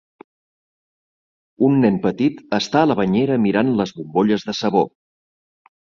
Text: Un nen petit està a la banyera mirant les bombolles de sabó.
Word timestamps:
Un 1.67 1.77
nen 1.83 1.99
petit 2.07 2.41
està 2.59 2.81
a 2.85 2.89
la 2.93 2.95
banyera 3.01 3.37
mirant 3.47 3.69
les 3.83 3.95
bombolles 3.99 4.47
de 4.49 4.57
sabó. 4.63 4.83